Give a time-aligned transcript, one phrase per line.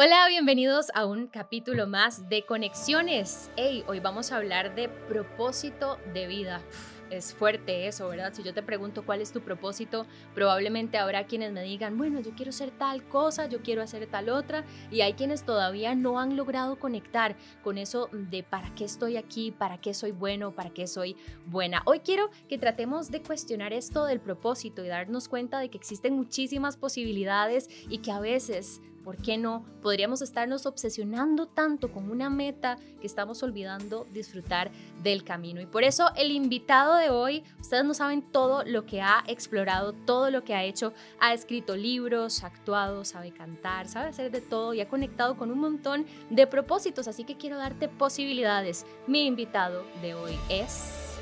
[0.00, 3.50] Hola, bienvenidos a un capítulo más de Conexiones.
[3.56, 6.62] Hey, hoy vamos a hablar de propósito de vida.
[7.10, 8.32] es fuerte eso, ¿verdad?
[8.32, 12.30] Si yo te pregunto cuál es tu propósito, probablemente habrá quienes me digan, bueno, yo
[12.36, 16.36] quiero ser tal cosa, yo quiero hacer tal otra, y hay quienes todavía no han
[16.36, 20.86] logrado conectar con eso de para qué estoy aquí, para qué soy bueno, para qué
[20.86, 21.82] soy buena.
[21.86, 26.14] Hoy quiero que tratemos de cuestionar esto del propósito y darnos cuenta de que existen
[26.14, 29.64] muchísimas posibilidades y que a veces ¿Por qué no?
[29.80, 34.70] Podríamos estarnos obsesionando tanto con una meta que estamos olvidando disfrutar
[35.02, 35.62] del camino.
[35.62, 39.94] Y por eso el invitado de hoy, ustedes no saben todo lo que ha explorado,
[39.94, 40.92] todo lo que ha hecho.
[41.20, 45.50] Ha escrito libros, ha actuado, sabe cantar, sabe hacer de todo y ha conectado con
[45.50, 47.08] un montón de propósitos.
[47.08, 48.84] Así que quiero darte posibilidades.
[49.06, 51.16] Mi invitado de hoy es...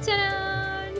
[0.00, 0.94] ¡Chán!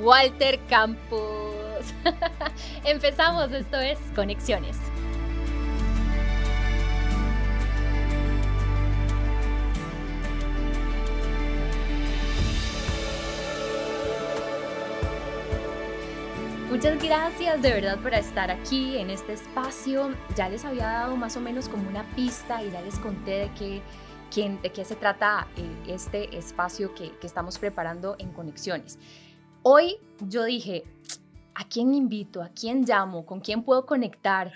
[0.00, 1.92] Walter Campos.
[2.84, 4.78] Empezamos, esto es Conexiones.
[16.76, 20.14] Muchas gracias de verdad por estar aquí en este espacio.
[20.36, 23.54] Ya les había dado más o menos como una pista y ya les conté de
[23.54, 23.82] qué,
[24.30, 28.98] quién, de qué se trata eh, este espacio que, que estamos preparando en Conexiones.
[29.62, 30.84] Hoy yo dije,
[31.54, 32.42] ¿a quién invito?
[32.42, 33.24] ¿A quién llamo?
[33.24, 34.52] ¿Con quién puedo conectar?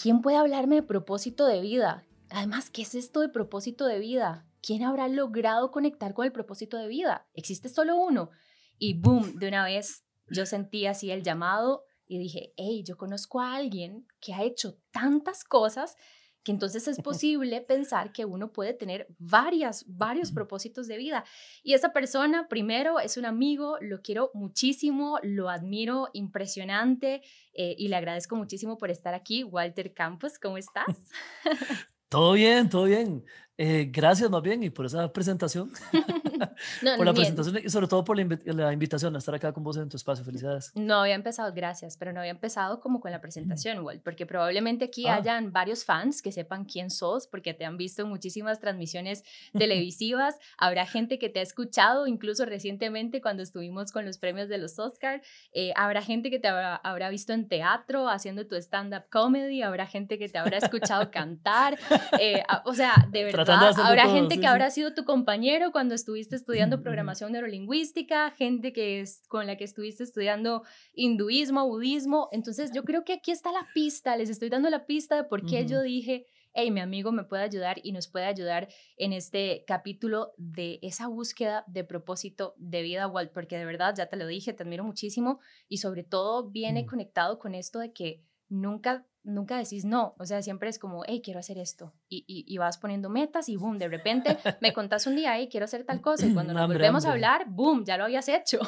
[0.00, 2.04] ¿Quién puede hablarme de propósito de vida?
[2.30, 4.46] Además, ¿qué es esto de propósito de vida?
[4.62, 7.26] ¿Quién habrá logrado conectar con el propósito de vida?
[7.34, 8.30] Existe solo uno.
[8.78, 13.40] Y boom, de una vez yo sentí así el llamado y dije, hey, yo conozco
[13.40, 15.96] a alguien que ha hecho tantas cosas
[16.44, 21.24] que entonces es posible pensar que uno puede tener varias, varios propósitos de vida.
[21.62, 27.22] Y esa persona, primero, es un amigo, lo quiero muchísimo, lo admiro, impresionante
[27.54, 29.44] eh, y le agradezco muchísimo por estar aquí.
[29.44, 31.08] Walter Campos, ¿cómo estás?
[32.08, 33.24] Todo bien, todo bien.
[33.56, 35.72] Eh, gracias más bien y por esa presentación.
[36.96, 39.88] por la presentación y sobre todo por la, invitación a estar acá con vos en
[39.88, 40.24] tu espacio.
[40.24, 40.72] Felicidades.
[40.74, 44.86] No había empezado, gracias, pero no había empezado como con la presentación, Walt, porque probablemente
[44.86, 45.16] aquí ah.
[45.16, 49.24] hayan varios fans que sepan quién sos, porque te han visto en muchísimas transmisiones
[49.58, 50.36] televisivas.
[50.58, 54.78] Habrá gente que te ha escuchado incluso recientemente cuando estuvimos con los premios de los
[54.78, 55.22] Oscar.
[55.52, 59.62] Eh, habrá gente que te habrá, habrá visto en teatro haciendo tu stand-up comedy.
[59.62, 61.78] Habrá gente que te habrá escuchado cantar.
[62.18, 66.82] Eh, o sea, de verdad habrá gente que habrá sido tu compañero cuando estuviste estudiando
[66.82, 70.62] programación neurolingüística, gente que es con la que estuviste estudiando
[70.94, 72.28] hinduismo, budismo.
[72.32, 75.44] Entonces, yo creo que aquí está la pista, les estoy dando la pista de por
[75.44, 79.64] qué yo dije, hey, mi amigo me puede ayudar y nos puede ayudar en este
[79.66, 84.26] capítulo de esa búsqueda de propósito de vida, Walt, porque de verdad, ya te lo
[84.26, 89.56] dije, te admiro muchísimo y sobre todo viene conectado con esto de que nunca nunca
[89.58, 93.08] decís no, o sea, siempre es como, hey, quiero hacer esto, y, y, vas poniendo
[93.08, 96.32] metas y boom, de repente me contás un día, hey, quiero hacer tal cosa, y
[96.34, 98.60] cuando nos volvemos a hablar, boom, ya lo habías hecho.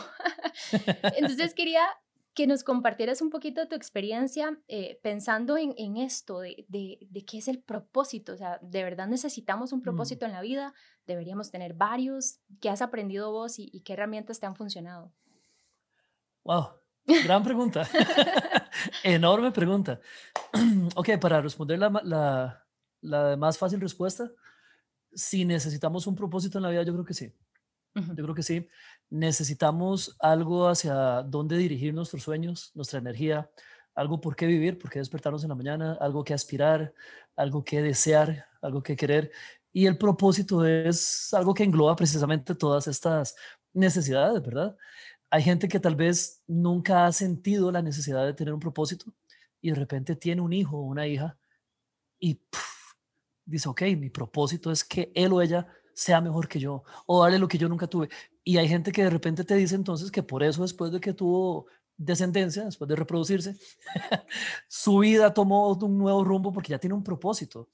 [1.17, 1.83] Entonces quería
[2.35, 7.25] que nos compartieras un poquito tu experiencia eh, pensando en, en esto, de, de, de,
[7.25, 9.83] qué es el propósito, o sea, ¿de verdad necesitamos un mm.
[9.83, 10.75] propósito en la vida?
[11.07, 12.41] ¿Deberíamos tener varios?
[12.61, 15.13] ¿Qué has aprendido vos y, y qué herramientas te han funcionado?
[16.43, 16.71] Wow,
[17.07, 17.87] Gran pregunta.
[19.03, 20.01] Enorme pregunta.
[20.95, 22.67] ok, para responder la, la,
[23.03, 24.31] la, más fácil respuesta,
[25.13, 27.33] si necesitamos un propósito en la vida, yo creo que sí.
[27.95, 28.69] Yo creo que sí.
[29.11, 33.49] Necesitamos algo hacia dónde dirigir nuestros sueños, nuestra energía,
[33.95, 36.93] algo por qué vivir, por qué despertarnos en la mañana, algo que aspirar,
[37.37, 39.31] algo que desear, algo que querer.
[39.73, 43.37] Y el propósito es algo que engloba precisamente todas estas
[43.73, 44.77] necesidades, ¿verdad?
[45.35, 49.07] Hay gente que tal vez nunca ha sentido la necesidad de tener un propósito
[49.61, 51.37] y de repente tiene un hijo o una hija
[52.21, 52.41] y
[53.45, 57.41] dice, ok, mi propósito es que él o ella sea mejor que yo o darle
[57.41, 58.09] lo que yo nunca tuve.
[58.45, 61.13] Y hay gente que de repente te dice entonces que por eso después de que
[61.13, 63.57] tuvo descendencia, después de reproducirse,
[64.69, 67.69] su vida tomó un nuevo rumbo porque ya tiene un propósito.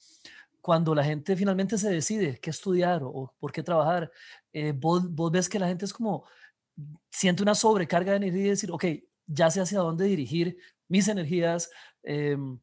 [0.62, 4.10] Cuando la gente finalmente se decide qué estudiar o, por qué trabajar,
[4.50, 6.24] eh, vos, vos, ves que la gente es como,
[7.10, 8.84] siento una sobrecarga de energía y decir, ok,
[9.26, 11.70] ya sé hacia dónde dirigir mis energías,
[12.02, 12.58] em,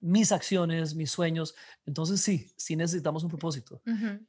[0.00, 1.54] mis acciones, mis sueños.
[1.86, 3.80] Entonces sí, sí necesitamos un propósito.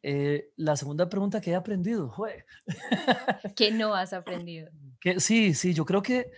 [0.02, 2.46] Eh, la segunda pregunta que he aprendido fue...
[3.56, 4.70] ¿Qué no has aprendido?
[5.00, 6.32] Que, sí, sí, yo creo que,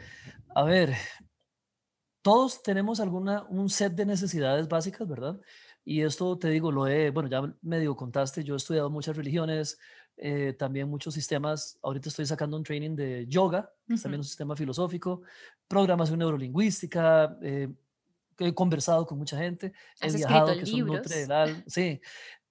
[0.56, 0.96] a ver,
[2.24, 5.40] todos tenemos alguna, un set de necesidades básicas, ¿verdad?
[5.86, 9.80] Y esto te digo, lo he, bueno, ya medio contaste, yo he estudiado muchas religiones,
[10.18, 13.72] eh, también muchos sistemas, ahorita estoy sacando un training de yoga,
[14.02, 15.22] también un sistema filosófico,
[15.68, 17.70] programación neurolingüística, eh,
[18.40, 21.28] he conversado con mucha gente, he viajado, que son nutre
[21.68, 22.02] sí,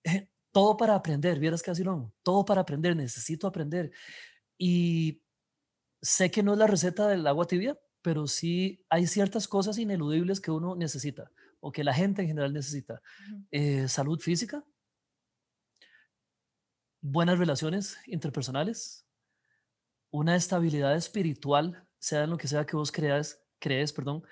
[0.04, 3.90] eh, todo para aprender, vieras que así no, todo para aprender, necesito aprender.
[4.56, 5.20] Y
[6.00, 10.40] sé que no es la receta del agua tibia, pero sí hay ciertas cosas ineludibles
[10.40, 11.30] que uno necesita
[11.60, 13.02] o que la gente en general necesita.
[13.50, 14.64] Eh, salud física,
[17.10, 19.06] buenas relaciones interpersonales,
[20.10, 24.24] una estabilidad espiritual, sea en lo que sea que vos creas, crees, perdón,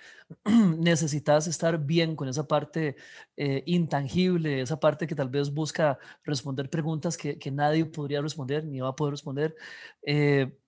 [0.78, 2.96] necesitas estar bien con esa parte
[3.36, 8.80] eh, intangible, esa parte que tal vez busca responder preguntas que, nadie podría responder ni
[8.80, 9.54] va a poder responder.
[10.02, 10.58] Eh,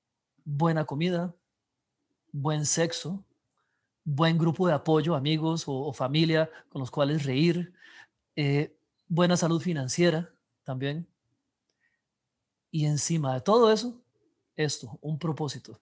[0.44, 1.34] buena comida,
[2.32, 3.24] buen sexo,
[4.04, 7.74] buen grupo de apoyo, amigos o, familia con los cuales reír,
[8.36, 8.76] eh,
[9.08, 10.30] buena salud financiera
[10.64, 11.08] también.
[12.70, 14.02] Y encima de todo eso,
[14.56, 15.80] esto, un propósito.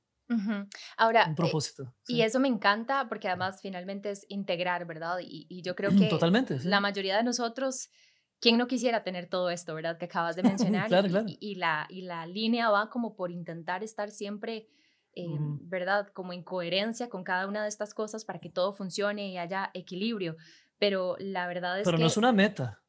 [0.97, 1.95] Ahora, un eh, propósito.
[2.09, 5.19] y eso me encanta porque además finalmente es integrar, ¿verdad?
[5.21, 7.91] Y, yo creo que Totalmente, la mayoría de nosotros,
[8.41, 9.99] ¿quién no quisiera tener todo esto, ¿verdad?
[9.99, 10.43] Que acabas de
[10.83, 10.89] mencionar.
[10.89, 11.27] claro, claro.
[11.29, 14.69] Y, la, y la línea va como por intentar estar siempre,
[15.15, 15.27] eh,
[15.63, 16.09] ¿verdad?
[16.13, 19.71] Como en coherencia con cada una de estas cosas para que todo funcione y haya
[19.75, 20.37] equilibrio.
[20.79, 22.03] Pero la verdad es Pero que...
[22.03, 22.83] no es una meta.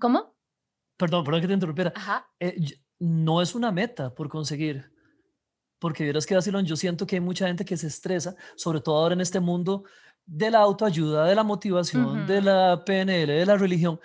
[0.00, 0.34] ¿Cómo?
[0.96, 1.92] Perdón, perdón que te interrumpiera.
[1.94, 2.30] Ajá.
[2.40, 2.56] Eh,
[2.98, 4.90] no es una meta por conseguir.
[5.78, 8.96] Porque vieras que, Basilón, yo siento que hay mucha gente que se estresa, sobre todo
[8.96, 9.84] ahora en este mundo
[10.24, 14.00] de la autoayuda, de la motivación, de la PNL, de la religión,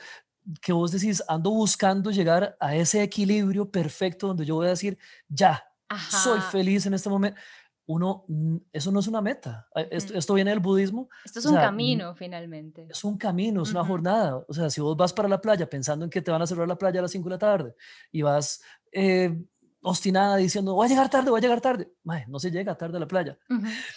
[0.61, 4.97] que vos decís, ando buscando llegar a ese equilibrio perfecto donde yo voy a decir,
[5.27, 5.63] ya,
[6.09, 7.39] soy feliz en este momento.
[7.87, 8.25] Uno,
[8.71, 9.67] eso no es una meta.
[9.89, 11.09] Esto, viene del budismo.
[11.25, 12.87] Esto es un camino, finalmente.
[12.89, 14.43] Es un camino, es una jornada.
[14.47, 16.67] O sea, si vos vas para la playa pensando en que te van a cerrar
[16.67, 17.75] la playa a las 5 de la tarde
[18.11, 18.61] y vas
[18.91, 19.43] eh,
[19.81, 21.91] obstinada diciendo, voy a llegar tarde, voy a llegar tarde.
[22.27, 23.37] no se llega tarde a la playa.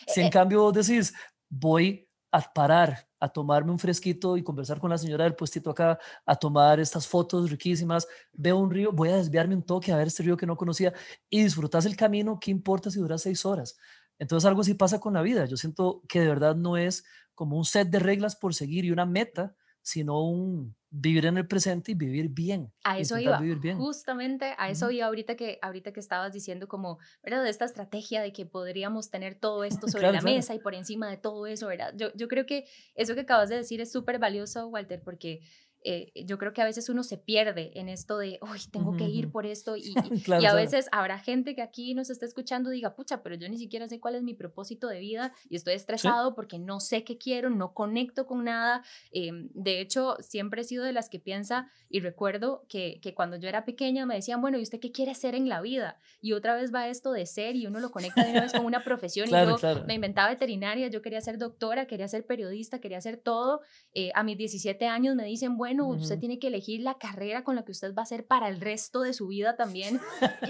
[0.06, 1.14] Si en eh, cambio vos decís,
[1.48, 2.03] voy
[2.34, 6.34] a parar, a tomarme un fresquito y conversar con la señora del puestito acá, a
[6.34, 10.24] tomar estas fotos riquísimas, veo un río, voy a desviarme un toque a ver este
[10.24, 10.92] río que no conocía
[11.30, 13.76] y disfrutas el camino, ¿qué importa si dura seis horas?
[14.18, 15.44] Entonces algo así pasa con la vida.
[15.46, 17.04] Yo siento que de verdad no es
[17.36, 19.54] como un set de reglas por seguir y una meta,
[19.84, 22.72] sino un vivir en el presente y vivir bien.
[22.84, 23.38] A eso iba,
[23.76, 27.42] justamente a eso iba ahorita que, ahorita que estabas diciendo como, ¿verdad?
[27.42, 31.10] De esta estrategia de que podríamos tener todo esto sobre la mesa y por encima
[31.10, 31.92] de todo eso, ¿verdad?
[31.96, 32.64] Yo, yo creo que
[32.94, 35.40] eso que acabas de decir es súper valioso, Walter, porque
[35.84, 39.04] eh, yo creo que a veces uno se pierde en esto de, uy, tengo que
[39.04, 39.76] ir por esto.
[39.76, 39.94] Y, y,
[40.46, 43.58] a veces habrá gente que aquí nos está escuchando y diga, pucha, pero yo ni
[43.58, 47.18] siquiera sé cuál es mi propósito de vida y estoy estresado porque no sé qué
[47.18, 48.82] quiero, no conecto con nada.
[49.12, 53.36] Em, de hecho, siempre he sido de las que piensa y recuerdo que, que cuando
[53.36, 56.00] yo era pequeña me decían, bueno, ¿y usted qué quiere hacer en la vida?
[56.22, 58.64] Y otra vez va esto de ser y uno lo conecta de una vez con
[58.64, 59.28] una profesión.
[59.28, 59.56] y yo
[59.86, 63.60] me inventaba veterinaria, yo quería ser doctora, quería ser periodista, quería hacer todo.
[63.92, 67.56] Eh, a mis 17 años me dicen, bueno, usted tiene que elegir la carrera con
[67.56, 70.00] la que usted va a hacer para el resto de su vida también,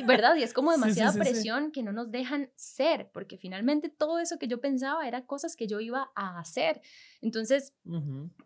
[0.06, 0.36] ¿verdad?
[0.36, 4.48] Y es como demasiada presión que no nos dejan ser, porque finalmente todo eso que
[4.48, 6.80] yo pensaba era cosas que yo iba a hacer.
[7.20, 7.74] Entonces,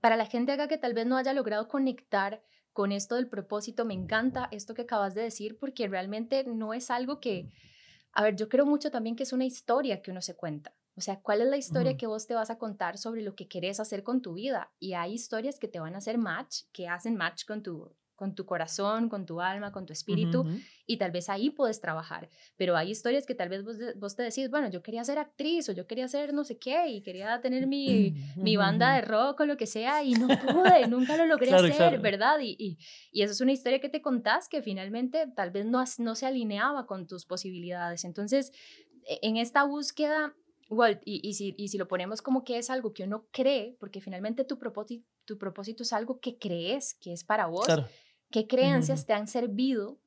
[0.01, 2.43] para la gente acá que tal vez no haya logrado conectar
[2.73, 6.91] con esto del propósito, me encanta esto que acabas de decir, porque realmente no es
[6.91, 7.51] algo que,
[8.13, 10.73] a ver, yo creo mucho también que es una historia que uno se cuenta.
[10.99, 13.47] O sea, ¿cuál es la historia que vos te vas a contar sobre lo que
[13.47, 14.73] querés hacer con tu vida?
[14.81, 18.35] Y hay historias que te van a hacer match, que hacen match con tu, con
[18.35, 20.45] tu corazón, con tu alma, con tu espíritu,
[20.87, 22.29] y tal vez ahí puedes trabajar.
[22.57, 25.73] Pero hay historias que tal vez vos, te decís, bueno, yo quería ser actriz o
[25.73, 29.47] yo quería ser no sé qué, y quería tener mi, mi banda de rock o
[29.47, 32.41] lo que sea, y no pude, nunca lo logré hacer, ¿verdad?
[32.41, 32.79] Y, y,
[33.13, 36.27] y, eso es una historia que te contás que finalmente tal vez no, no se
[36.27, 38.05] alineaba con tus posibilidades.
[38.05, 38.51] Entonces,
[39.07, 40.35] e, en esta búsqueda
[40.69, 44.01] Walt, y, si, y si lo ponemos como que es algo que uno cree, porque
[44.01, 47.67] finalmente tu propósito, tu propósito es algo que crees que es para vos,
[48.31, 49.99] ¿qué creencias te han servido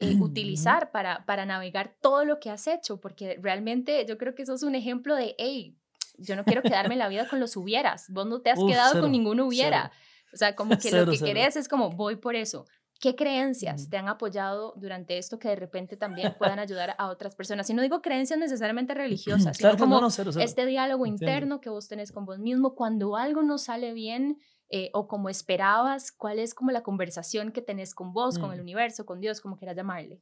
[0.00, 2.98] eh, utilizar para, para navegar todo lo que has hecho?
[2.98, 5.76] Porque realmente yo creo que eso es un ejemplo de, hey,
[6.18, 9.00] yo no quiero quedarme en la vida con los hubieras, vos no te has quedado
[9.00, 9.92] con ningún hubiera.
[10.32, 12.66] O sea, como que lo que querés es como, voy por eso.
[13.00, 17.34] ¿Qué creencias te han apoyado durante esto que de repente también puedan ayudar a otras
[17.34, 17.68] personas?
[17.68, 20.00] Y no digo creencias necesariamente religiosas, sino como
[20.38, 24.38] este diálogo interno que vos tenés con vos mismo cuando algo no sale bien
[24.68, 28.58] eh, o como esperabas, cuál es como la conversación que tenés con vos, con el
[28.58, 28.62] mm.
[28.62, 30.20] universo, con Dios, como quieras llamarle.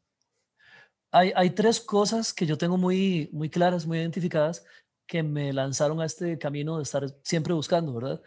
[1.12, 4.64] Hay, hay tres cosas que yo tengo muy, muy claras, muy identificadas,
[5.06, 8.20] que me lanzaron a este camino de estar siempre buscando, ¿verdad?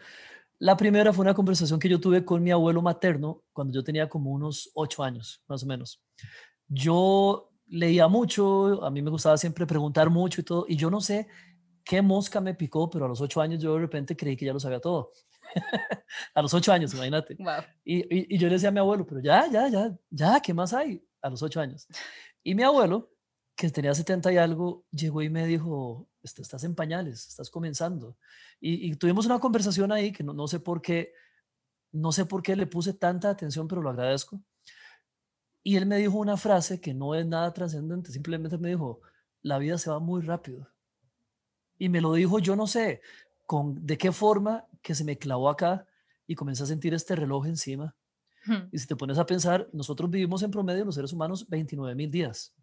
[0.60, 4.08] La primera fue una conversación que yo tuve con mi abuelo materno cuando yo tenía
[4.08, 6.02] como unos ocho años, más o menos.
[6.66, 11.00] Yo leía mucho, a mí me gustaba siempre preguntar mucho y todo, y yo no
[11.00, 11.28] sé
[11.84, 14.52] qué mosca me picó, pero a los ocho años yo de repente creí que ya
[14.52, 15.12] lo sabía todo.
[16.34, 17.36] a los ocho años, imagínate.
[17.84, 20.74] Y, y, yo le decía a mi abuelo, pero ya, ya, ya, ya, ¿qué más
[20.74, 21.02] hay?
[21.22, 21.86] A los ocho años.
[22.44, 23.10] Y mi abuelo,
[23.56, 28.16] que tenía 70 y algo, llegó y me dijo, estás en pañales, estás comenzando.
[28.60, 31.12] Y, tuvimos una conversación ahí que no, no sé por qué,
[31.92, 34.40] no sé por qué le puse tanta atención, pero lo agradezco.
[35.62, 39.00] Y él me dijo una frase que no es nada trascendente, simplemente me dijo,
[39.42, 40.68] la vida se va muy rápido.
[41.78, 43.00] Y me lo dijo, yo no sé
[43.46, 45.86] con de qué forma que se me clavó acá
[46.26, 47.94] y comencé a sentir este reloj encima.
[48.72, 52.10] Y si te pones a pensar, nosotros vivimos en promedio los seres humanos 29 mil
[52.10, 52.54] días.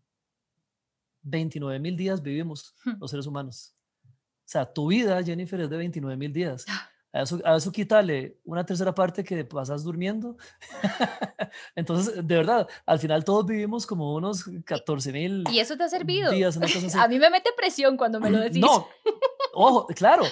[1.26, 3.76] 29 mil días vivimos los seres humanos.
[4.06, 6.66] O sea, tu vida, Jennifer, es de 29 mil días.
[6.70, 6.90] Ah.
[7.12, 10.38] A eso, a eso quítale una tercera parte que pasas durmiendo.
[11.76, 15.44] Entonces, de verdad, al final todos vivimos como unos 14 mil.
[15.50, 16.30] ¿Y eso te ha servido?
[17.00, 18.60] a mí me mete presión cuando me lo decís.
[18.60, 18.88] No,
[19.54, 20.26] ojo, claro.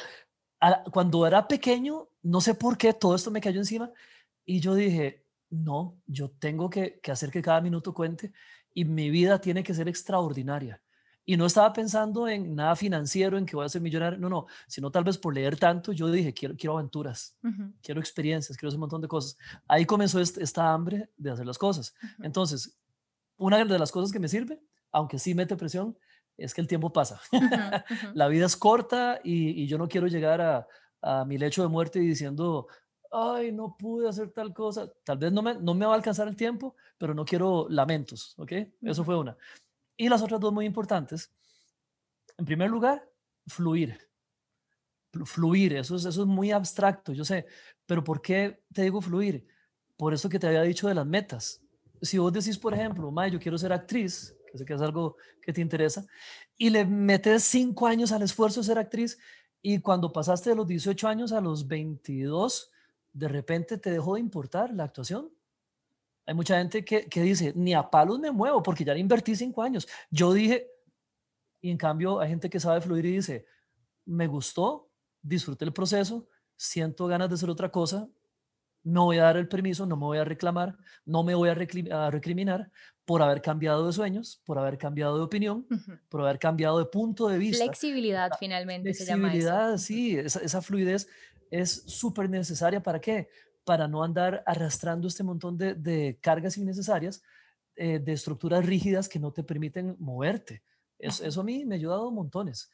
[0.91, 3.89] Cuando era pequeño, no sé por qué todo esto me cayó encima
[4.45, 8.33] y yo dije, no, yo tengo que, que hacer que cada minuto cuente
[8.73, 10.82] y mi vida tiene que ser extraordinaria.
[11.25, 14.45] Y no estaba pensando en nada financiero, en que voy a ser millonario, no, no,
[14.67, 17.37] sino tal vez por leer tanto, yo dije, quiero, quiero aventuras,
[17.81, 19.37] quiero experiencias, quiero hacer un montón de cosas.
[19.67, 21.95] Ahí comenzó esta hambre de hacer las cosas.
[22.21, 22.77] Entonces,
[23.37, 24.59] una de las cosas que me sirve,
[24.91, 25.97] aunque sí mete presión,
[26.37, 27.21] es que el tiempo pasa.
[28.13, 30.67] La vida es corta y, yo no quiero llegar a,
[31.01, 32.67] a, mi lecho de muerte diciendo,
[33.11, 34.91] ay, no pude hacer tal cosa.
[35.03, 38.33] Tal vez no me, no me va a alcanzar el tiempo, pero no quiero lamentos,
[38.37, 38.51] ¿ok?
[38.81, 39.37] Eso fue una.
[39.97, 41.31] Y las otras dos muy importantes,
[42.37, 43.07] en primer lugar,
[43.47, 43.99] fluir.
[45.25, 47.45] Fluir, eso es, eso es muy abstracto, yo sé,
[47.85, 49.45] pero ¿por qué te digo fluir?
[49.95, 51.61] Por eso que te había dicho de las metas.
[52.01, 55.17] Si vos decís, por ejemplo, May, yo quiero ser actriz, que sé que es algo
[55.41, 56.05] que te interesa,
[56.57, 59.19] y le metes cinco años al esfuerzo de ser actriz,
[59.61, 62.71] y cuando pasaste de los 18 años a los 22,
[63.13, 65.31] de repente te dejó de importar la actuación.
[66.25, 69.35] Hay mucha gente que, que dice, ni a palos me muevo porque ya le invertí
[69.35, 69.87] cinco años.
[70.09, 70.69] Yo dije,
[71.61, 73.45] y en cambio hay gente que sabe fluir y dice,
[74.05, 74.89] me gustó,
[75.21, 78.09] disfruté el proceso, siento ganas de hacer otra cosa,
[78.83, 81.53] no voy a dar el permiso, no me voy a reclamar, no me voy a,
[81.53, 82.69] recriminar
[83.05, 85.65] por haber cambiado de sueños, por haber cambiado de opinión,
[86.09, 87.63] por haber cambiado de punto de vista.
[87.63, 89.77] Flexibilidad finalmente se llama eso.
[89.77, 91.07] sí, esa, esa fluidez
[91.49, 92.83] es súper necesaria.
[92.83, 93.29] ¿Para qué?
[93.63, 97.23] Para no andar arrastrando este montón de, cargas innecesarias,
[97.75, 100.63] eh, de estructuras rígidas que no te permiten moverte.
[100.99, 102.69] eso a mí me ha ayudado montones.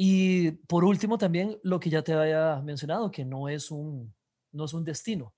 [0.00, 4.14] Y por último, también lo que ya te había mencionado, que no es un,
[4.52, 5.34] no es un destino.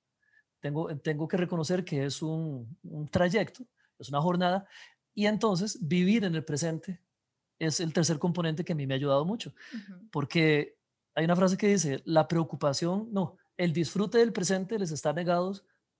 [0.60, 2.76] Tengo, tengo que reconocer que es un,
[3.10, 3.64] trayecto,
[3.98, 4.68] es una jornada,
[5.14, 7.00] y entonces vivir en el presente
[7.58, 9.54] es el tercer componente que a mí me ha ayudado mucho,
[10.12, 10.76] porque
[11.14, 15.52] hay una frase que dice, la preocupación, no, el disfrute del presente les está negado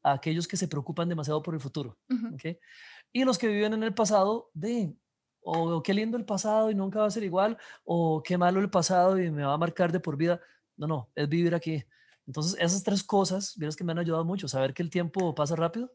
[0.03, 1.99] a aquellos que se preocupan demasiado por el futuro.
[3.13, 4.95] Y los que viven en el pasado, de,
[5.43, 8.71] o qué lindo el pasado y nunca va a ser igual, o qué malo el
[8.71, 10.41] pasado y me va a marcar de por vida.
[10.79, 11.85] No, no, es vivir aquí.
[12.27, 15.55] Entonces, esas tres cosas, verás que me han ayudado mucho, saber que el tiempo pasa
[15.55, 15.93] rápido,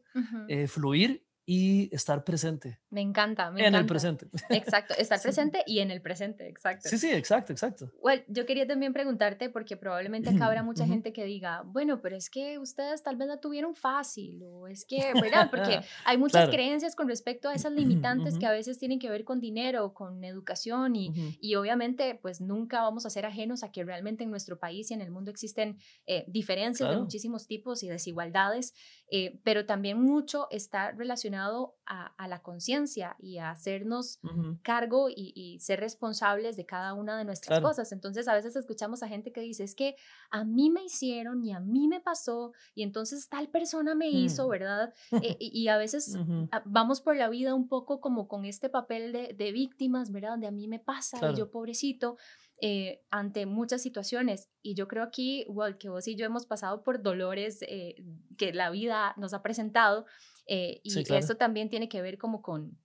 [0.48, 2.80] eh, fluir y estar presente.
[2.90, 4.26] Me encanta, me en el presente.
[4.50, 6.88] Exacto, estar presente y en el presente, exacto.
[6.88, 7.92] Sí, sí, exacto, exacto.
[8.00, 12.16] Well, yo quería también preguntarte, porque probablemente acá habrá mucha gente que diga, bueno, pero
[12.16, 15.48] es que ustedes tal vez la tuvieron fácil, o es que, ¿verdad?
[15.48, 19.22] Porque hay muchas creencias con respecto a esas limitantes que a veces tienen que ver
[19.22, 23.84] con dinero, con educación, y, y, obviamente, pues nunca vamos a ser ajenos a que
[23.84, 27.88] realmente en nuestro país y en el mundo existen eh, diferencias de muchísimos tipos y
[27.88, 28.74] desigualdades,
[29.08, 34.18] eh, pero también mucho está relacionado a, la conciencia y a hacernos
[34.62, 37.92] cargo y, ser responsables de cada una de nuestras cosas.
[37.92, 39.94] Entonces a veces escuchamos a gente que dice, es que
[40.30, 44.48] a mí me hicieron y a mí me pasó y entonces tal persona me hizo,
[44.48, 44.50] mm.
[44.50, 44.94] ¿verdad?
[45.22, 46.16] Eh, y, a veces
[46.64, 50.30] vamos por la vida un poco como con este papel de, de víctimas, ¿verdad?
[50.30, 52.16] Donde a mí me pasa y yo pobrecito.
[52.62, 54.48] Eh, ante muchas situaciones.
[54.62, 57.96] Y yo creo aquí, igual que vos y yo hemos pasado por dolores eh,
[58.38, 60.06] que la vida nos ha presentado
[60.46, 62.78] eh, y esto también tiene que ver como con,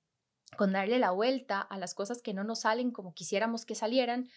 [0.58, 4.28] con darle la vuelta a las cosas que no nos salen como quisiéramos que salieran.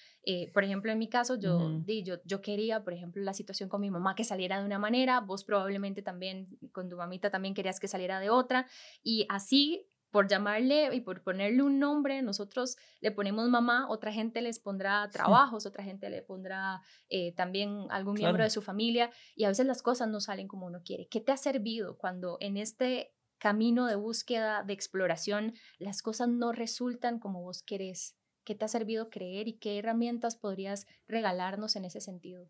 [0.53, 3.91] por ejemplo, en mi caso, yo, yo, yo quería, por ejemplo, la situación con mi
[3.91, 7.89] mamá que saliera de una manera, vos probablemente también con tu mamita también querías que
[7.89, 8.69] saliera de otra,
[9.03, 14.43] y así por llamarle y por ponerle un nombre, nosotros le ponemos mamá, otra gente
[14.43, 19.43] les pondrá trabajos, otra gente le pondrá eh, también algún miembro de su familia y
[19.43, 21.09] a veces las cosas no salen como uno quiere.
[21.09, 26.53] ¿Qué te ha servido cuando en este camino de búsqueda, de exploración, las cosas no
[26.53, 28.17] resultan como vos querés?
[28.45, 32.49] ¿Qué te ha servido creer y qué herramientas podrías regalarnos en ese sentido?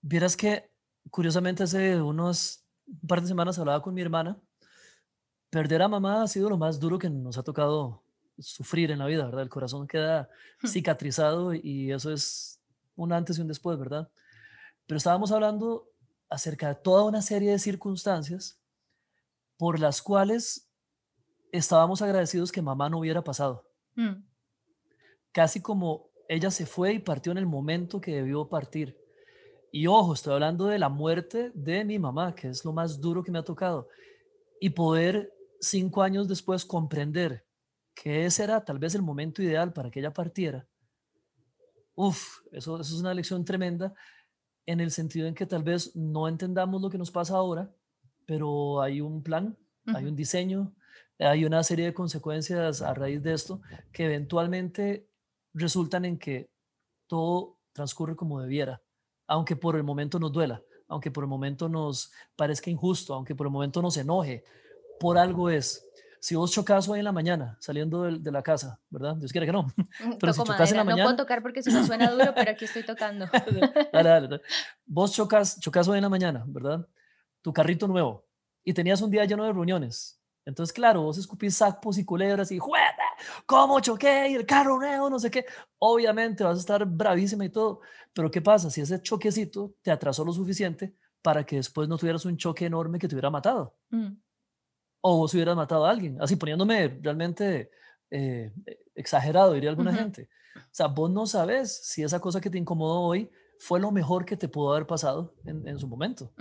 [0.00, 0.70] Vieras que,
[1.10, 4.40] curiosamente, hace unos un par de semanas hablaba con mi hermana.
[5.52, 8.02] Perder a mamá ha sido lo más duro que nos ha tocado
[8.38, 9.42] sufrir en la vida, ¿verdad?
[9.42, 10.30] El corazón queda
[10.62, 10.66] hmm.
[10.66, 12.58] cicatrizado y eso es
[12.96, 14.10] un antes y un después, ¿verdad?
[14.86, 15.90] Pero estábamos hablando
[16.30, 18.58] acerca de toda una serie de circunstancias
[19.58, 20.70] por las cuales
[21.52, 23.68] estábamos agradecidos que mamá no hubiera pasado.
[23.94, 24.24] Mm.
[25.32, 28.98] Casi como ella se fue y partió en el momento que debió partir.
[29.70, 33.22] Y ojo, estoy hablando de la muerte de mi mamá, que es lo más duro
[33.22, 33.86] que me ha tocado.
[34.58, 35.30] Y poder
[35.62, 37.46] cinco años después comprender
[37.94, 40.66] que ese era tal vez el momento ideal para que ella partiera.
[41.94, 43.94] Uf, eso, eso es una lección tremenda
[44.66, 47.70] en el sentido en que tal vez no entendamos lo que nos pasa ahora,
[48.26, 50.74] pero hay un plan, hay un diseño,
[51.18, 53.60] hay una serie de consecuencias a raíz de esto
[53.92, 55.08] que eventualmente
[55.54, 56.50] resultan en que
[57.06, 58.82] todo transcurre como debiera,
[59.26, 63.46] aunque por el momento nos duela, aunque por el momento nos parezca injusto, aunque por
[63.46, 64.44] el momento nos enoje,
[65.02, 65.84] por algo es.
[66.20, 69.16] Si vos chocas hoy en la mañana saliendo de, la casa, ¿verdad?
[69.16, 69.66] Dios quiere que no.
[70.20, 71.02] Pero si chocas en la mañana.
[71.02, 73.26] No puedo tocar porque si no suena duro, pero aquí estoy tocando.
[73.92, 74.40] dale, dale,
[74.86, 76.86] Vos chocas, chocas hoy en la mañana, ¿verdad?
[77.42, 78.24] Tu carrito nuevo
[78.62, 82.58] y tenías un día lleno de reuniones entonces, claro, vos escupís sapos y culebras y
[82.58, 82.96] ¡juega!
[83.46, 84.30] ¿Cómo choqué?
[84.30, 85.46] Y el carro nuevo, no sé qué.
[85.78, 87.80] Obviamente vas a estar bravísima y todo.
[88.12, 88.68] Pero ¿qué pasa?
[88.70, 92.98] Si ese choquecito te atrasó lo suficiente para que después no tuvieras un choque enorme
[92.98, 93.76] que te hubiera matado.
[93.90, 94.14] Mm.
[95.02, 96.16] O vos hubieras matado a alguien.
[96.20, 97.70] Así poniéndome realmente
[98.10, 98.52] eh,
[98.94, 100.28] exagerado, diría alguna gente.
[100.56, 103.30] O sea, vos no sabes si esa cosa que te incomodó hoy
[103.62, 106.32] fue lo mejor que te pudo haber pasado en, su momento.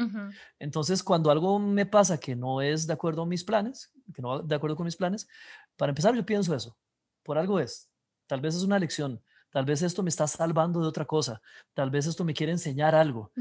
[0.58, 4.30] Entonces, cuando algo me pasa que no es de acuerdo a mis planes, que no
[4.30, 5.28] va de acuerdo con mis planes,
[5.78, 6.76] para empezar yo pienso eso,
[7.22, 7.92] por algo es,
[8.26, 11.44] tal vez es una lección, tal vez esto me está salvando de otra cosa,
[11.76, 13.32] tal vez esto me quiere enseñar algo.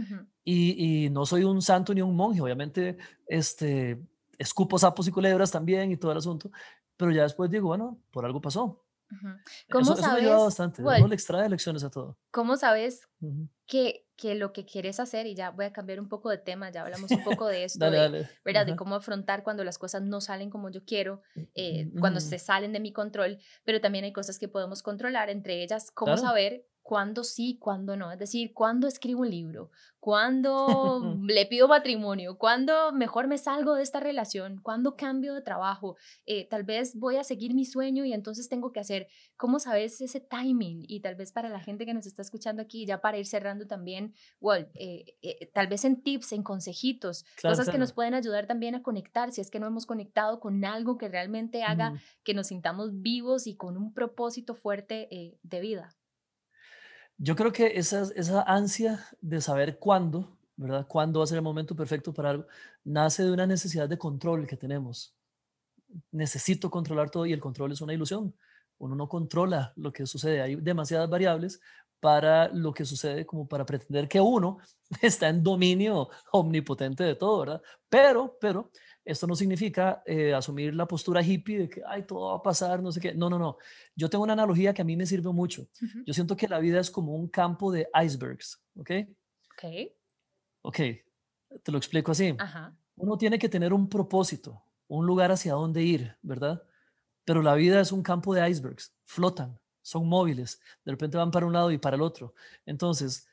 [0.44, 3.98] y, no soy un santo ni un monje, obviamente, este,
[4.40, 6.50] escupo sapos y culebras también y todo el asunto,
[6.96, 8.84] pero ya después digo, bueno, por algo pasó.
[9.70, 10.28] ¿Cómo sabes?
[10.28, 12.16] bastante, le extrae lecciones a todo.
[12.30, 13.08] ¿Cómo sabes
[13.66, 16.70] que, que, lo que quieres hacer, y ya voy a cambiar un poco de tema,
[16.70, 18.66] ya hablamos un poco de esto, de, ¿verdad?
[18.66, 21.22] de cómo afrontar cuando las cosas no salen como yo quiero,
[21.54, 25.62] eh, cuando se salen de mi control, pero también hay cosas que podemos controlar, entre
[25.62, 28.10] ellas, cómo saber cuándo sí, cuándo no.
[28.10, 33.84] Es decir, cuándo escribo un libro, cuándo le pido matrimonio, cuándo mejor me salgo de
[33.84, 35.94] esta relación, cuándo cambio de trabajo.
[36.26, 40.00] Eh, tal vez voy a seguir mi sueño y entonces tengo que hacer, ¿cómo sabes
[40.00, 40.84] ese timing?
[40.88, 43.68] Y tal vez para la gente que nos está escuchando aquí, ya para ir cerrando
[43.68, 48.48] también, well, eh, eh, tal vez en tips, en consejitos, cosas que nos pueden ayudar
[48.48, 52.34] también a conectar, si es que no hemos conectado con algo que realmente haga que
[52.34, 55.94] nos sintamos vivos y con un propósito fuerte de vida.
[57.22, 60.86] Yo creo que esa, esa ansia de saber cuándo, ¿verdad?
[60.88, 62.46] Cuándo va a ser el momento perfecto para algo,
[62.82, 65.14] nace de una necesidad de control que tenemos.
[66.12, 68.34] Necesito controlar todo y el control es una ilusión.
[68.78, 70.40] Uno no controla lo que sucede.
[70.40, 71.60] Hay demasiadas variables
[72.00, 74.56] para lo que sucede como para pretender que uno
[75.02, 77.62] está en dominio omnipotente de todo, ¿verdad?
[77.90, 78.70] Pero, pero
[79.04, 82.82] esto no significa eh, asumir la postura hippie de que, ay, todo va a pasar,
[82.82, 83.14] no sé qué.
[83.14, 83.56] No, no, no.
[83.96, 85.66] Yo tengo una analogía que a mí me sirve mucho.
[86.06, 88.90] Yo siento que la vida es como un campo de icebergs, ¿ok?
[89.52, 89.64] Ok.
[90.62, 90.76] Ok,
[91.62, 92.36] te lo explico así.
[92.96, 96.62] Uno tiene que tener un propósito, un lugar hacia dónde ir, ¿verdad?
[97.24, 101.46] Pero la vida es un campo de icebergs, flotan, son móviles, de repente van para
[101.46, 102.34] un lado y para el otro.
[102.66, 103.26] Entonces,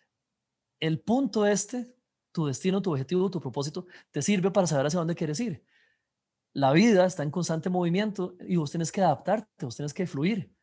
[0.80, 1.97] el punto este
[2.38, 5.66] tu destino, tu objetivo, tu propósito, te sirve para saber hacia dónde quieres ir.
[6.54, 10.54] La vida está en constante movimiento y vos tienes que adaptarte, vos tienes que fluir.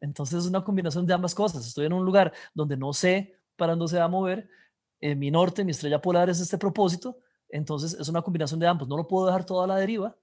[0.00, 1.66] Entonces es una combinación de ambas cosas.
[1.66, 4.48] Estoy en un lugar donde no sé para dónde se va a mover.
[4.98, 7.18] Eh, mi norte, mi estrella polar es este propósito.
[7.50, 8.88] Entonces es una combinación de ambos.
[8.88, 10.16] No lo puedo dejar todo a la deriva,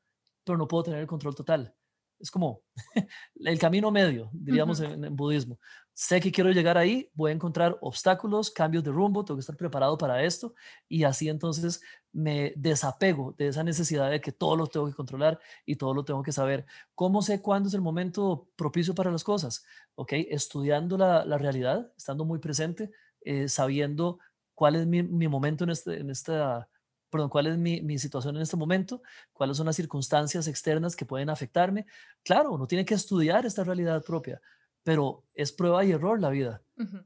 [0.44, 1.76] pero no puedo tener el control total.
[2.24, 2.62] Es como
[3.36, 5.60] el camino medio, diríamos en, budismo
[5.94, 9.56] sé que quiero llegar ahí, voy a encontrar obstáculos, cambios de rumbo, tengo que estar
[9.56, 10.54] preparado para esto
[10.88, 11.82] y así entonces
[12.12, 16.04] me desapego de esa necesidad de que todo lo tengo que controlar y todo lo
[16.04, 16.66] tengo que saber.
[16.96, 19.64] ¿Cómo sé cuándo es el momento propicio para las cosas?
[19.96, 20.14] ¿Ok?
[20.14, 24.20] Estudiando la, realidad, estando muy presente, eh, sabiendo
[24.56, 26.68] cuál es mi, momento en, este, en esta...
[27.14, 31.06] Perdón, cuál es mi, mi situación en este momento, cuáles son las circunstancias externas que
[31.06, 31.86] pueden afectarme.
[32.24, 34.42] Claro, uno tiene que estudiar esta realidad propia,
[34.82, 36.64] pero es prueba y error la vida.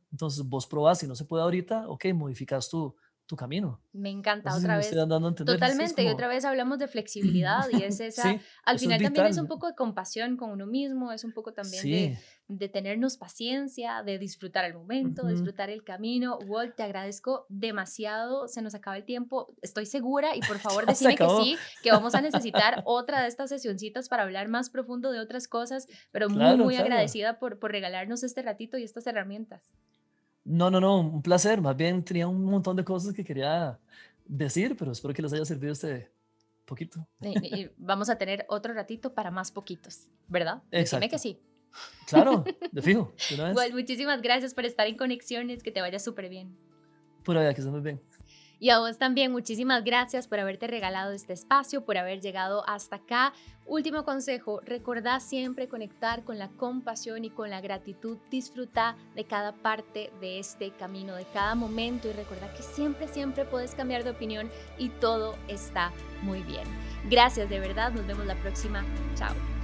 [0.09, 2.95] Entonces vos probás, si no se puede ahorita, ok, modificas tu,
[3.27, 3.79] tu camino.
[3.93, 4.85] Me encanta, No sé si otra me vez.
[4.87, 8.79] estoy dando a Totalmente, y otra vez hablamos de flexibilidad y es esa, Sí, al
[8.79, 11.91] final también es un poco de compasión con uno mismo, es un poco también Sí,
[11.91, 15.31] de, de tenernos paciencia, de disfrutar el momento, Ujú.
[15.31, 16.37] disfrutar el camino.
[16.39, 21.15] Walt, te agradezco demasiado, se nos acaba el tiempo, estoy segura y por favor decime
[21.15, 25.19] que sí, que vamos a necesitar otra de estas sesioncitas para hablar más profundo de
[25.19, 26.85] otras cosas, pero muy, muy claro.
[26.85, 29.73] agradecida por, por regalarnos este ratito y estas herramientas.
[30.47, 31.59] No, no, no, un placer.
[31.59, 33.77] Más bien tenía un montón de cosas que quería
[34.25, 36.09] decir, pero espero que les haya servido este
[36.65, 37.05] poquito.
[37.21, 40.63] Y, y vamos a tener otro ratito para más poquitos, ¿verdad?
[40.71, 41.17] Decime que Exacto.
[41.17, 41.39] sí.
[42.07, 43.13] Claro, de fijo.
[43.29, 43.51] de una vez.
[43.51, 46.57] Igual, muchísimas gracias por estar en Conexiones, que te vaya súper bien.
[47.23, 48.01] Pura vida, que estés muy bien.
[48.59, 52.97] Y a vos también, muchísimas gracias por haberte regalado este espacio, por haber llegado hasta
[52.97, 53.33] acá.
[53.65, 58.17] Último consejo, recordá siempre conectar con la compasión y con la gratitud.
[58.31, 63.45] Disfruta de cada parte de este camino, de cada momento y recordá que siempre, siempre
[63.45, 65.91] puedes cambiar de opinión y todo está
[66.23, 66.67] muy bien.
[67.09, 68.83] Gracias de verdad, nos vemos la próxima.
[69.15, 69.56] Chao.